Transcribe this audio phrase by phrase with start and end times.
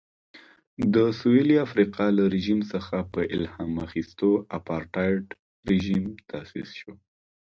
[0.93, 5.23] د سوېلي افریقا له رژیم څخه په الهام اخیستو اپارټایډ
[5.69, 6.91] رژیم تاسیس شو.